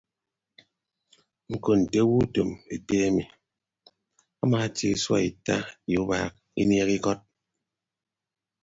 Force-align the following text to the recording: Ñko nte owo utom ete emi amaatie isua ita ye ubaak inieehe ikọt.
Ñko 1.51 1.71
nte 1.81 1.97
owo 2.03 2.15
utom 2.23 2.49
ete 2.75 2.95
emi 3.07 3.23
amaatie 4.43 4.89
isua 4.95 5.19
ita 5.29 5.55
ye 5.89 5.95
ubaak 6.03 6.33
inieehe 6.61 6.93
ikọt. 6.97 7.19